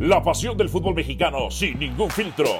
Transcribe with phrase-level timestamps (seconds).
[0.00, 2.50] La pasión del fútbol mexicano sin ningún filtro.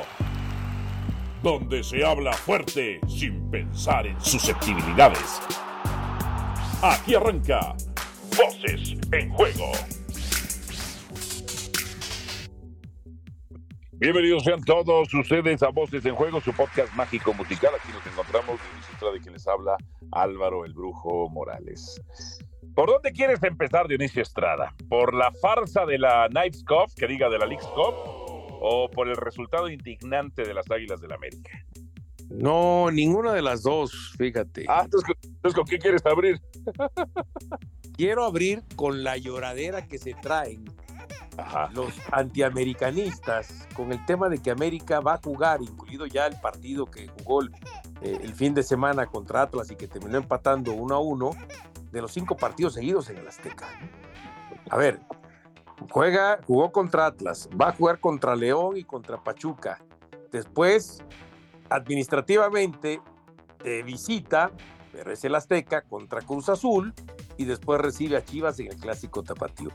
[1.43, 5.43] Donde se habla fuerte sin pensar en susceptibilidades.
[6.83, 7.77] Aquí arranca
[8.35, 9.71] Voces en Juego.
[13.93, 17.73] Bienvenidos sean todos ustedes a Voces en Juego, su podcast mágico musical.
[17.79, 19.77] Aquí nos encontramos de de quien les habla
[20.11, 22.01] Álvaro el Brujo Morales.
[22.77, 24.75] ¿Por dónde quieres empezar, Dionisio Estrada?
[24.91, 27.95] ¿Por la farsa de la Knights Cup, que diga de la Leagues Cup,
[28.61, 31.51] o por el resultado indignante de las Águilas del la América?
[32.29, 34.67] No, ninguna de las dos, fíjate.
[34.69, 36.39] Ah, entonces, ¿con qué quieres abrir?
[37.97, 40.67] Quiero abrir con la lloradera que se traen
[41.73, 46.85] los antiamericanistas con el tema de que América va a jugar, incluido ya el partido
[46.85, 47.51] que jugó el,
[48.03, 51.31] eh, el fin de semana contra Atlas y que terminó empatando uno a uno,
[51.97, 53.67] de los cinco partidos seguidos en el Azteca.
[54.69, 55.01] A ver,
[55.91, 59.83] juega, jugó contra Atlas, va a jugar contra León y contra Pachuca.
[60.31, 61.03] Después,
[61.71, 63.01] administrativamente,
[63.65, 64.51] de visita,
[64.93, 66.93] pero es el Azteca contra Cruz Azul
[67.39, 69.71] y después recibe a Chivas en el clásico tapatío.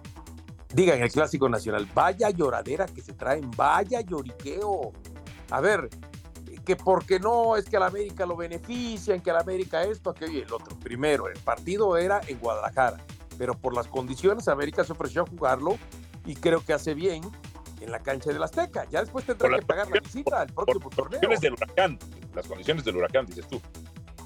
[0.76, 4.92] Diga, en el clásico nacional, vaya lloradera que se traen, vaya lloriqueo.
[5.50, 5.90] A ver,
[6.66, 10.12] que porque no es que a la América lo benefician, que a la América esto,
[10.12, 10.78] aquello y el otro.
[10.80, 12.98] Primero, el partido era en Guadalajara,
[13.38, 15.78] pero por las condiciones América se ofreció a jugarlo
[16.26, 17.24] y creo que hace bien
[17.82, 18.86] en la cancha del Azteca.
[18.90, 21.20] Ya después tendrá que pagar la visita al próximo por, torneo.
[21.20, 22.00] Condiciones del huracán,
[22.36, 23.60] las condiciones del huracán, dices tú.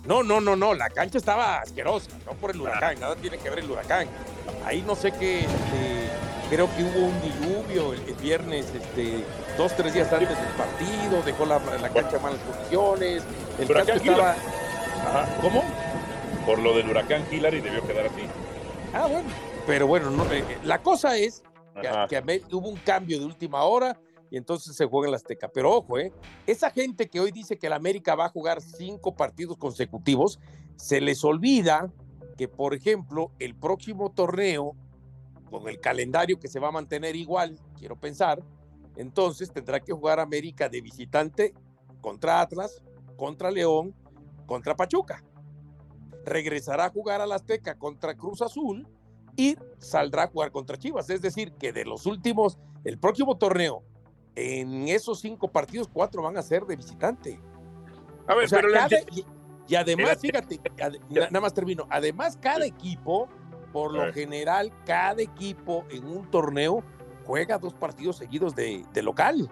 [0.05, 3.49] No, no, no, no, la cancha estaba asquerosa, no por el huracán, nada tiene que
[3.49, 4.07] ver el huracán.
[4.63, 6.04] Ahí no sé qué, este,
[6.49, 9.23] creo que hubo un diluvio el, viernes, este,
[9.57, 13.23] dos, tres días antes del partido, dejó la, cancha en malas condiciones,
[13.59, 14.35] el campo estaba...
[15.41, 15.63] ¿Cómo?
[16.45, 18.21] Por lo del huracán Hillary debió quedar así.
[18.93, 19.29] Ah, bueno,
[19.67, 21.43] pero bueno, no, eh, eh, la cosa es
[21.81, 23.99] que, hubo un cambio de última hora
[24.31, 25.49] y entonces se juega en la Azteca.
[25.49, 26.11] Pero ojo, ¿eh?
[26.47, 30.39] esa gente que hoy dice que la América va a jugar cinco partidos consecutivos,
[30.75, 31.91] se les olvida
[32.37, 34.75] que, por ejemplo, el próximo torneo,
[35.59, 38.43] con el calendario que se va a mantener igual, quiero pensar,
[38.97, 41.53] entonces tendrá que jugar América de visitante
[42.01, 42.81] contra Atlas,
[43.15, 43.95] contra León,
[44.45, 45.23] contra Pachuca.
[46.25, 48.87] Regresará a jugar a la Azteca contra Cruz Azul
[49.37, 51.09] y saldrá a jugar contra Chivas.
[51.09, 53.83] Es decir, que de los últimos, el próximo torneo,
[54.35, 57.39] en esos cinco partidos, cuatro van a ser de visitante.
[58.27, 58.69] A ver, pero
[59.67, 60.59] y, además, fíjate,
[61.09, 61.87] nada más termino.
[61.89, 63.27] Además, cada equipo,
[63.75, 66.81] por lo general, cada equipo en un torneo
[67.25, 69.51] juega dos partidos seguidos de, local.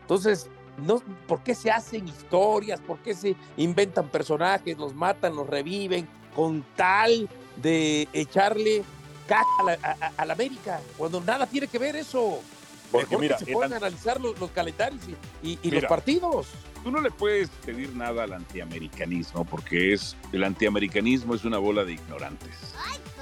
[0.00, 2.80] Entonces, no, ¿por qué se hacen historias?
[2.80, 8.82] ¿Por qué se inventan personajes, los matan, los reviven, con tal de echarle
[9.28, 9.46] caca
[10.16, 10.80] a la, América?
[10.98, 12.40] Cuando nada tiene que ver eso.
[12.90, 15.02] Porque mira, se pueden analizar los, calendarios
[15.40, 16.48] y, los partidos.
[16.82, 21.84] Tú no le puedes pedir nada al antiamericanismo, porque es el antiamericanismo es una bola
[21.84, 22.74] de ignorantes,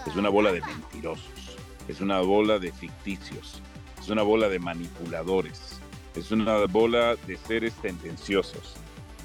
[0.07, 3.63] es una bola de mentirosos, es una bola de ficticios.
[4.01, 5.79] Es una bola de manipuladores,
[6.15, 8.77] es una bola de seres tendenciosos.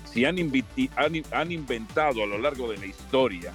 [0.04, 0.38] Si han,
[1.32, 3.54] han, inventado a lo largo de la historia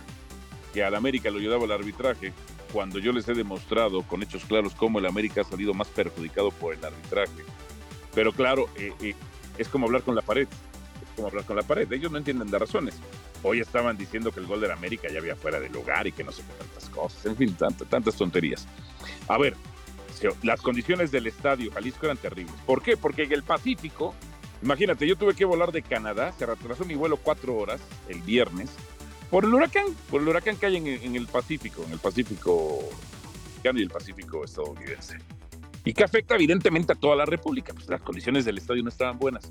[0.72, 2.32] que al América lo ayudaba el arbitraje,
[2.72, 6.50] cuando yo les he demostrado con hechos claros cómo el América ha salido más perjudicado
[6.52, 7.44] por el arbitraje.
[8.14, 9.14] Pero claro, eh, eh,
[9.58, 10.48] es como hablar con la pared,
[11.16, 12.94] como hablar con la pared, ellos no entienden de razones.
[13.42, 16.24] Hoy estaban diciendo que el gol del América ya había fuera de lugar y que
[16.24, 17.56] no sé qué tantas cosas, en fin,
[17.88, 18.66] tantas tonterías.
[19.28, 19.56] A ver,
[20.42, 22.54] las condiciones del estadio Jalisco eran terribles.
[22.66, 22.96] ¿Por qué?
[22.96, 24.14] Porque en el Pacífico,
[24.62, 28.70] imagínate, yo tuve que volar de Canadá, se retrasó mi vuelo cuatro horas el viernes
[29.30, 32.80] por el huracán, por el huracán que hay en, el Pacífico, en el Pacífico
[33.62, 35.18] y el Pacífico estadounidense.
[35.84, 39.18] Y que afecta evidentemente a toda la República, pues las condiciones del estadio no estaban
[39.18, 39.50] buenas.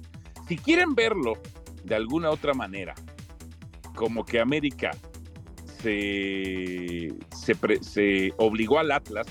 [0.49, 1.33] Si quieren verlo
[1.83, 2.95] de alguna otra manera,
[3.93, 4.89] como que América
[5.83, 7.13] se,
[8.37, 9.27] obligó al Atlas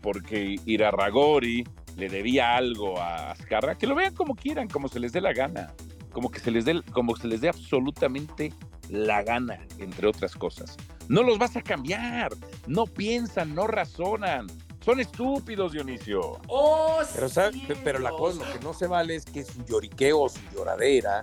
[0.00, 5.12] porque Irarragori le debía algo a Azcarra, que lo vean como quieran, como se les
[5.12, 5.74] dé la gana,
[6.12, 8.52] como que se les dé, como se les dé absolutamente
[8.88, 10.76] la gana, entre otras cosas.
[11.08, 12.30] No los vas a cambiar,
[12.68, 14.46] no piensan, no razonan.
[14.84, 16.40] Son estúpidos, Dionisio.
[16.48, 17.28] Oh, pero,
[17.84, 21.20] pero la cosa, lo que no se vale es que su lloriqueo, su lloradera,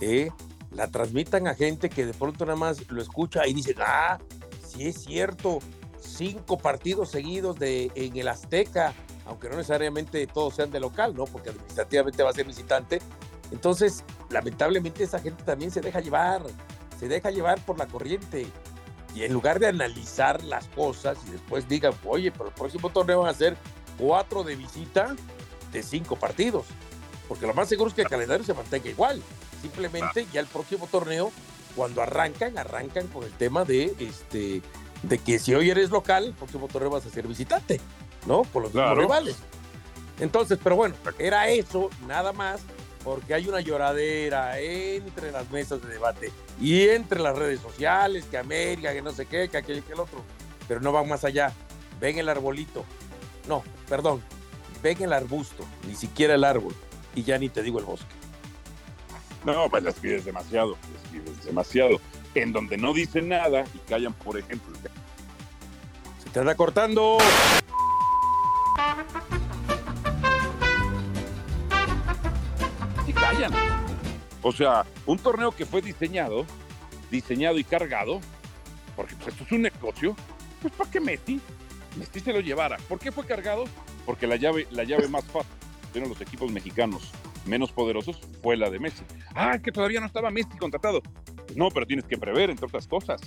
[0.00, 0.30] ¿eh?
[0.70, 4.18] la transmitan a gente que de pronto nada más lo escucha y dice, ah,
[4.66, 5.58] sí es cierto,
[6.00, 8.94] cinco partidos seguidos de, en el Azteca,
[9.26, 11.24] aunque no necesariamente todos sean de local, ¿no?
[11.24, 13.00] Porque administrativamente va a ser visitante.
[13.50, 16.42] Entonces, lamentablemente esa gente también se deja llevar,
[16.98, 18.46] se deja llevar por la corriente.
[19.14, 23.20] Y en lugar de analizar las cosas y después digan, oye, pero el próximo torneo
[23.20, 23.56] van a ser
[23.98, 25.16] cuatro de visita,
[25.72, 26.66] de cinco partidos.
[27.26, 29.22] Porque lo más seguro es que el calendario se mantenga igual.
[29.60, 31.32] Simplemente ya el próximo torneo,
[31.74, 34.62] cuando arrancan, arrancan con el tema de este
[35.02, 37.80] de que si hoy eres local, el próximo torneo vas a ser visitante,
[38.26, 38.42] ¿no?
[38.42, 39.36] Por los mismos rivales.
[40.20, 42.62] Entonces, pero bueno, era eso, nada más,
[43.08, 48.36] porque hay una lloradera entre las mesas de debate y entre las redes sociales, que
[48.36, 50.22] América, que no sé qué, que aquel que el otro,
[50.68, 51.54] pero no van más allá.
[51.98, 52.84] Ven el arbolito.
[53.48, 54.22] No, perdón,
[54.82, 56.74] ven el arbusto, ni siquiera el árbol,
[57.14, 58.14] y ya ni te digo el bosque.
[59.42, 61.98] No, pues les pides demasiado, les pides demasiado.
[62.34, 64.76] En donde no dicen nada y callan, por ejemplo.
[66.22, 67.16] Se te anda cortando.
[74.42, 76.46] O sea, un torneo que fue diseñado,
[77.10, 78.20] diseñado y cargado,
[78.96, 80.16] porque pues, esto es un negocio,
[80.60, 81.40] pues ¿para qué Messi?
[81.96, 82.76] Messi se lo llevara.
[82.88, 83.64] ¿Por qué fue cargado?
[84.06, 85.50] Porque la llave, la llave más fácil
[85.92, 87.12] de los equipos mexicanos
[87.48, 89.02] menos poderosos fue la de Messi.
[89.34, 91.02] Ah, que todavía no estaba Messi contratado.
[91.56, 93.20] no, pero tienes que prever, entre otras cosas.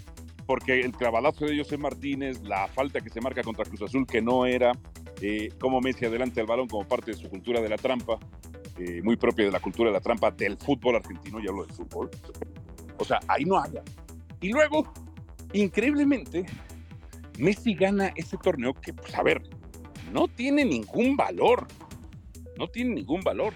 [0.45, 4.21] Porque el clavadazo de José Martínez, la falta que se marca contra Cruz Azul, que
[4.21, 4.71] no era
[5.21, 8.19] eh, como Messi adelante al balón como parte de su cultura de la trampa,
[8.83, 11.75] eh, muy propia de la cultura de la trampa del fútbol argentino, ya hablo del
[11.75, 12.09] fútbol.
[12.97, 13.83] O sea, ahí no habla.
[14.41, 14.91] Y luego,
[15.53, 16.47] increíblemente,
[17.37, 19.43] Messi gana ese torneo que, pues a ver,
[20.11, 21.67] no tiene ningún valor.
[22.57, 23.53] No tiene ningún valor.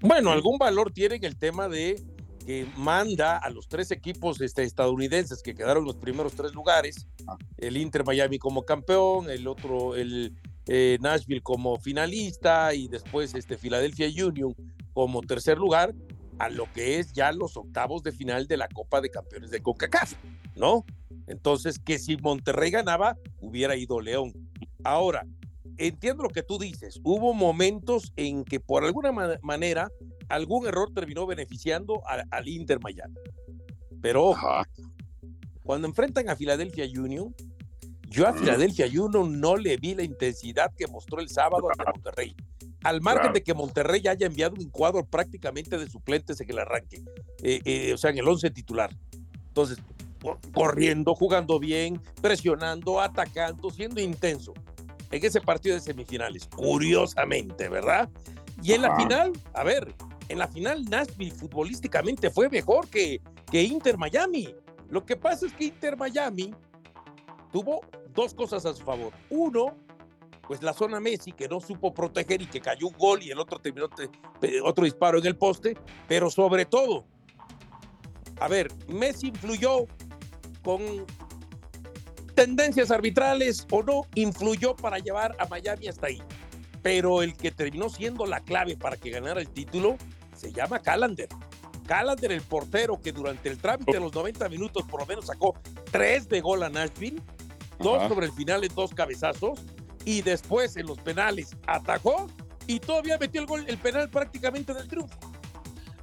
[0.00, 2.02] Bueno, algún valor tiene el tema de
[2.44, 7.06] que manda a los tres equipos este, estadounidenses que quedaron en los primeros tres lugares,
[7.26, 7.38] ah.
[7.56, 13.56] el Inter Miami como campeón, el otro, el eh, Nashville como finalista y después este
[13.56, 14.54] Philadelphia Union
[14.92, 15.94] como tercer lugar,
[16.38, 19.62] a lo que es ya los octavos de final de la Copa de Campeones de
[19.62, 20.14] CONCACAF,
[20.56, 20.84] ¿no?
[21.26, 24.32] Entonces, que si Monterrey ganaba, hubiera ido León.
[24.82, 25.26] Ahora,
[25.78, 27.00] entiendo lo que tú dices.
[27.02, 29.12] Hubo momentos en que por alguna
[29.42, 29.88] manera
[30.28, 33.14] algún error terminó beneficiando al Inter Miami.
[34.00, 34.48] Pero ojo,
[35.62, 37.34] cuando enfrentan a Philadelphia Union,
[38.12, 42.36] yo a Philadelphia Union no le vi la intensidad que mostró el sábado ante Monterrey.
[42.84, 47.02] Al margen de que Monterrey haya enviado un cuadro prácticamente de suplentes en el arranque,
[47.42, 48.90] eh, eh, o sea, en el 11 titular.
[49.48, 49.78] Entonces,
[50.52, 54.52] corriendo, jugando bien, presionando, atacando, siendo intenso
[55.10, 58.08] en ese partido de semifinales, curiosamente, ¿verdad?
[58.62, 59.94] Y en la final, a ver,
[60.28, 63.20] en la final Nashville futbolísticamente fue mejor que,
[63.50, 64.54] que Inter Miami.
[64.88, 66.54] Lo que pasa es que Inter Miami
[67.52, 67.82] tuvo
[68.12, 69.12] dos cosas a su favor.
[69.30, 69.76] Uno,
[70.46, 73.38] pues la zona Messi que no supo proteger y que cayó un gol y el
[73.38, 73.88] otro terminó
[74.64, 75.76] otro disparo en el poste,
[76.08, 77.04] pero sobre todo,
[78.40, 79.86] a ver, Messi influyó
[80.62, 80.80] con
[82.34, 86.22] tendencias arbitrales o no, influyó para llevar a Miami hasta ahí.
[86.82, 89.96] Pero el que terminó siendo la clave para que ganara el título
[90.34, 91.28] se llama Callender.
[91.86, 95.54] Callender, el portero que durante el trámite de los 90 minutos por lo menos sacó
[95.90, 97.20] tres de gol a Nashville,
[97.78, 99.60] dos sobre el final en dos cabezazos,
[100.04, 102.28] y después en los penales atajó
[102.66, 105.18] y todavía metió el gol, el penal prácticamente del triunfo.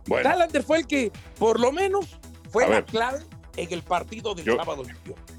[0.08, 0.30] Bueno.
[0.66, 2.20] fue el que, por lo menos,
[2.50, 3.20] fue la clave
[3.58, 4.84] en el partido del sábado.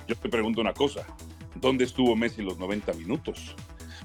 [0.07, 1.05] Yo te pregunto una cosa,
[1.57, 3.57] ¿dónde estuvo Messi los 90 minutos?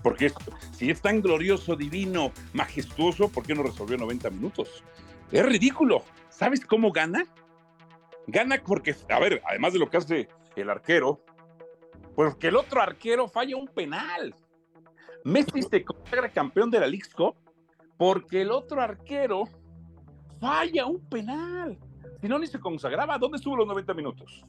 [0.02, 0.32] Porque
[0.72, 4.84] si es tan glorioso, divino, majestuoso, ¿por qué no resolvió 90 minutos?
[5.32, 6.04] Es ridículo.
[6.30, 7.26] ¿Sabes cómo gana?
[8.28, 11.22] Gana porque, a ver, además de lo que hace el arquero,
[12.16, 14.34] porque el otro arquero falla un penal.
[15.24, 17.36] Messi se consagra campeón de la League Cup
[17.98, 19.46] porque el otro arquero
[20.40, 21.78] falla un penal.
[22.22, 23.18] Si no, ni se consagraba.
[23.18, 24.46] ¿Dónde estuvo los 90 minutos?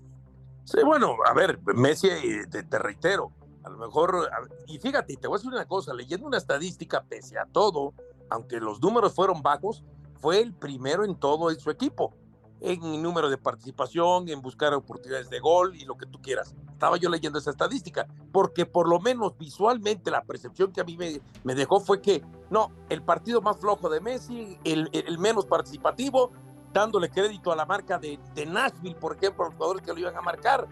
[0.64, 3.30] Sí, bueno, a ver, Messi, eh, te, reitero,
[3.62, 4.28] a lo mejor,
[4.66, 7.94] y fíjate, te voy a decir una cosa, leyendo una estadística, pese a todo,
[8.30, 9.84] aunque los números fueron bajos,
[10.18, 12.16] fue el primero en todo en su equipo,
[12.60, 16.54] en número de participación, en buscar oportunidades de gol y lo que tú quieras.
[16.72, 20.96] Estaba yo leyendo esa estadística, porque por lo menos visualmente la percepción que a mí
[20.96, 25.46] me, me dejó fue que, no, el partido más flojo de Messi, el, el menos
[25.46, 26.32] participativo,
[26.76, 30.20] dándole crédito a la marca de, Nashville, por ejemplo, los jugadores que lo iban a
[30.20, 30.66] marcar,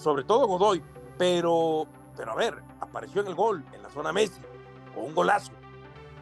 [0.00, 0.82] sobre todo Godoy,
[1.16, 4.40] pero, pero a ver, apareció en el gol, en la zona Messi,
[4.92, 5.52] con un golazo,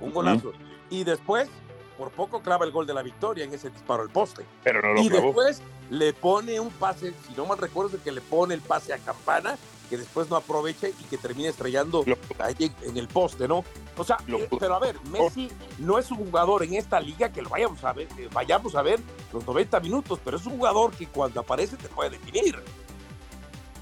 [0.02, 0.52] un golazo.
[0.90, 1.48] Y después,
[1.96, 4.44] por poco clava el gol de la victoria en ese disparo al poste.
[4.62, 8.12] Pero no lo y después le pone un pase, si no mal recuerdo, es que
[8.12, 9.56] le pone el pase a Campana
[9.88, 12.04] que después no aproveche y que termine estrellando
[12.38, 13.64] ahí en el poste, ¿no?
[13.96, 15.48] O sea, eh, pero a ver, Messi
[15.78, 19.00] no es un jugador en esta liga que lo vayamos a ver, vayamos a ver
[19.32, 22.60] los 90 minutos, pero es un jugador que cuando aparece te puede definir.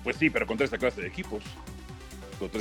[0.03, 1.43] Pues sí, pero contra esta clase de equipos.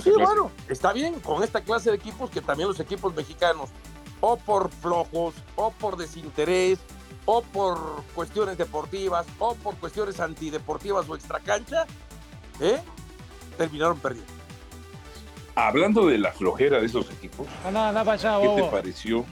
[0.02, 3.70] sí, bueno, está bien, con esta clase de equipos que también los equipos mexicanos
[4.26, 6.80] o por flojos, o por desinterés,
[7.26, 11.86] o por cuestiones deportivas, o por cuestiones antideportivas o extracancha,
[12.62, 12.80] ¿eh?
[13.58, 14.32] terminaron perdiendo.
[15.56, 17.94] Hablando de la flojera de esos equipos, no,
[18.56, 19.26] ¿qué te pareció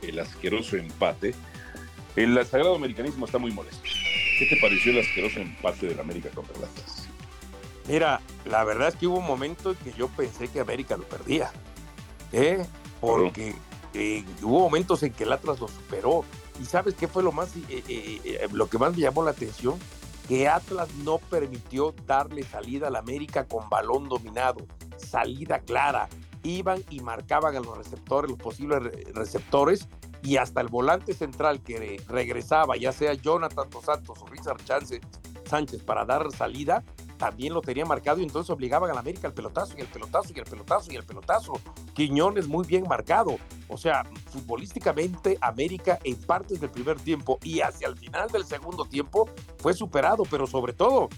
[0.00, 1.34] el asqueroso empate?
[2.16, 3.82] El sagrado americanismo está muy molesto.
[4.38, 7.06] ¿Qué te pareció el asqueroso empate del América contra el Atlas?
[7.86, 11.04] Mira, la verdad es que hubo un momento en que yo pensé que América lo
[11.04, 11.52] perdía.
[12.32, 12.64] ¿eh?
[12.98, 13.54] Porque
[13.94, 16.24] eh, hubo momentos en que el Atlas lo superó.
[16.60, 19.78] ¿Y sabes qué fue lo más eh, eh, lo que más me llamó la atención?
[20.28, 26.08] Que Atlas no permitió darle salida al América con balón dominado, salida clara.
[26.44, 28.82] Iban y marcaban a los receptores, los posibles
[29.14, 29.88] receptores,
[30.22, 34.60] y hasta el volante central que regresaba, ya sea Jonathan Dos Santos o Richard
[35.44, 36.84] Sánchez, para dar salida,
[37.18, 40.32] también lo tenía marcado y entonces obligaban a la América al pelotazo y el pelotazo
[40.34, 41.52] y el pelotazo y el pelotazo.
[41.94, 43.38] Quiñones muy bien marcado.
[43.68, 48.84] O sea, futbolísticamente América en partes del primer tiempo y hacia el final del segundo
[48.84, 51.08] tiempo fue superado, pero sobre todo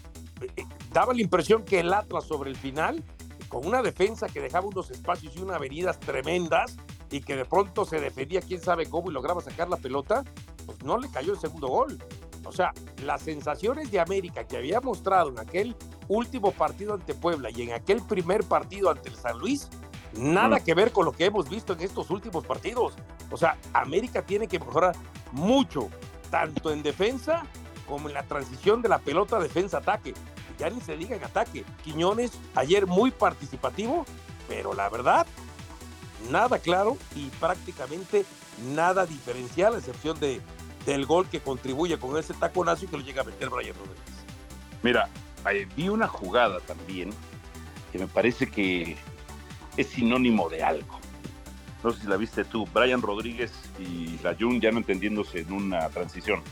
[0.40, 3.02] eh, eh, daba la impresión que el Atlas sobre el final,
[3.48, 6.76] con una defensa que dejaba unos espacios y unas avenidas tremendas
[7.10, 10.24] y que de pronto se defendía quién sabe cómo y lograba sacar la pelota,
[10.66, 11.98] pues no le cayó el segundo gol.
[12.44, 12.72] O sea,
[13.04, 15.76] las sensaciones de América que había mostrado en aquel
[16.08, 19.68] último partido ante Puebla y en aquel primer partido ante el San Luis,
[20.16, 20.64] nada mm.
[20.64, 22.94] que ver con lo que hemos visto en estos últimos partidos.
[23.30, 24.94] O sea, América tiene que mejorar
[25.32, 25.88] mucho,
[26.30, 27.46] tanto en defensa
[27.86, 30.14] como en la transición de la pelota defensa-ataque.
[30.58, 31.64] Ya ni se diga en ataque.
[31.82, 34.06] Quiñones ayer muy participativo,
[34.48, 35.26] pero la verdad,
[36.30, 38.24] nada claro y prácticamente
[38.72, 40.40] nada diferencial, a excepción de
[40.86, 44.14] del gol que contribuye con ese taconazo y que lo llega a meter Brian Rodríguez.
[44.82, 45.08] Mira,
[45.76, 47.10] vi una jugada también
[47.92, 48.96] que me parece que
[49.76, 50.98] es sinónimo de algo.
[51.82, 55.52] No sé si la viste tú, Brian Rodríguez y la Jun ya no entendiéndose en
[55.52, 56.42] una transición.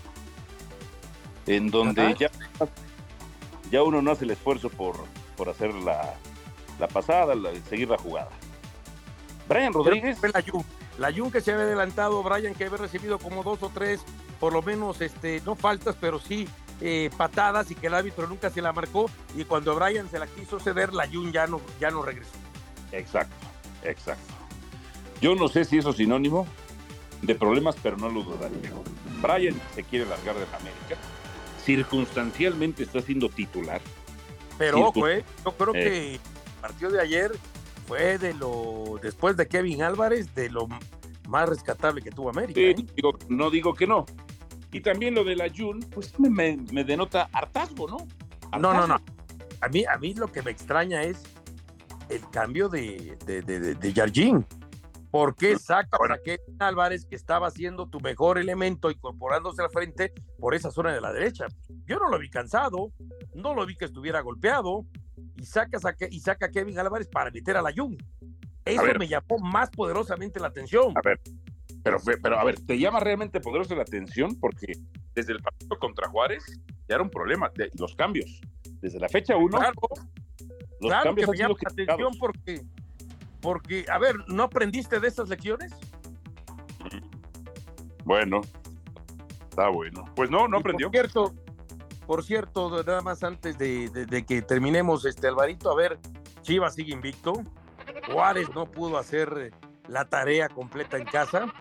[1.46, 2.30] En donde ya,
[3.70, 4.96] ya uno no hace el esfuerzo por,
[5.36, 6.14] por hacer la,
[6.78, 7.34] la pasada,
[7.68, 8.30] seguir la jugada.
[9.48, 10.18] Brian Rodríguez.
[10.22, 10.64] la Jun.
[10.98, 14.04] La Jun que se había adelantado, Brian que había recibido como dos o tres
[14.42, 16.48] por lo menos, este, no faltas, pero sí
[16.80, 20.26] eh, patadas y que el árbitro nunca se la marcó y cuando Brian se la
[20.26, 22.32] quiso ceder, la Jun ya no, ya no regresó.
[22.92, 23.46] Exacto,
[23.82, 24.34] exacto.
[25.20, 26.46] Yo no sé si eso es sinónimo
[27.22, 28.70] de problemas, pero no lo dudaría.
[29.22, 30.96] Brian se quiere largar de la América,
[31.64, 33.80] circunstancialmente está siendo titular.
[34.58, 35.82] Pero ojo, eh, yo creo eh.
[35.82, 36.20] que el
[36.60, 37.32] partido de ayer
[37.86, 40.68] fue de lo, después de Kevin Álvarez, de lo
[41.28, 42.60] más rescatable que tuvo América.
[42.60, 42.74] ¿eh?
[43.28, 44.06] no digo que no,
[44.72, 47.98] y también lo de la Jun, pues me, denota hartazgo, ¿no?
[48.58, 48.96] No, no, no.
[49.60, 51.22] A mí, a mí lo que me extraña es
[52.14, 54.44] el cambio de, de, de,
[55.10, 60.12] ¿Por qué sacas a Kevin Álvarez, que estaba siendo tu mejor elemento, incorporándose al frente
[60.38, 61.46] por esa zona de la derecha?
[61.86, 62.92] Yo no lo vi cansado,
[63.34, 64.86] no lo vi que estuviera golpeado,
[65.36, 67.96] y, sacas a, y saca a Kevin Álvarez para meter a la Jun.
[68.64, 70.94] Eso me llamó más poderosamente la atención.
[70.96, 71.20] A ver,
[71.82, 74.38] pero, pero a ver, ¿te llama realmente poderosa la atención?
[74.38, 74.72] Porque
[75.14, 76.44] desde el partido contra Juárez
[76.88, 78.40] ya era un problema, de, los cambios.
[78.80, 79.74] Desde la fecha 1, claro,
[80.82, 82.62] los cambios que me llama la atención porque,
[83.40, 85.72] porque, a ver, ¿no aprendiste de esas lecciones?
[88.04, 88.40] Bueno,
[89.48, 90.04] está bueno.
[90.16, 90.90] Pues no, no aprendió.
[90.90, 91.34] Por cierto,
[92.06, 95.98] por cierto, nada más antes de, de, que terminemos, este Alvarito, a ver,
[96.42, 97.42] Chivas sigue invicto.
[98.10, 99.52] Juárez no pudo hacer
[99.88, 101.52] la tarea completa en casa.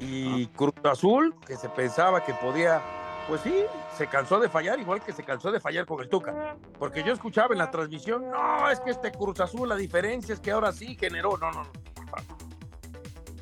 [0.00, 2.82] Y Cruz Azul, que se pensaba que podía,
[3.28, 3.54] pues sí,
[3.96, 6.56] se cansó de fallar, igual que se cansó de fallar con el Tuca.
[6.78, 10.40] Porque yo escuchaba en la transmisión, no, es que este Cruz Azul, la diferencia es
[10.40, 11.36] que ahora sí generó.
[11.36, 11.70] No, no, no.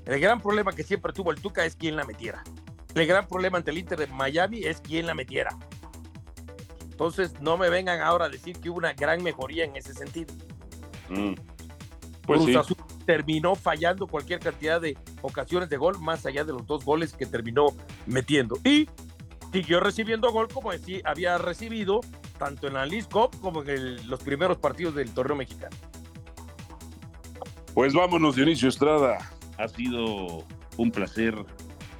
[0.05, 2.43] El gran problema que siempre tuvo el Tuca es quién la metiera.
[2.95, 5.57] El gran problema ante el Inter de Miami es quién la metiera.
[6.83, 10.35] Entonces, no me vengan ahora a decir que hubo una gran mejoría en ese sentido.
[11.09, 11.35] Mm.
[12.23, 16.67] Pues Cruz Azul terminó fallando cualquier cantidad de ocasiones de gol, más allá de los
[16.67, 17.69] dos goles que terminó
[18.07, 18.59] metiendo.
[18.65, 18.89] Y
[19.57, 20.71] siguió recibiendo gol como
[21.05, 22.01] había recibido
[22.39, 25.75] tanto en la League Cup como en los primeros partidos del torneo mexicano.
[27.73, 29.17] Pues vámonos, Dionisio Estrada.
[29.57, 30.45] Ha sido
[30.77, 31.35] un placer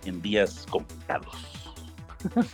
[0.05, 1.75] en días complicados.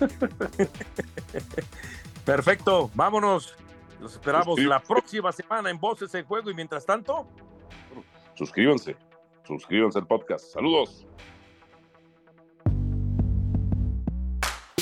[2.25, 3.57] Perfecto, vámonos.
[4.01, 7.27] Los esperamos la próxima semana en Voces en Juego y mientras tanto,
[8.35, 8.97] suscríbanse,
[9.45, 10.45] suscríbanse al podcast.
[10.53, 11.09] Saludos.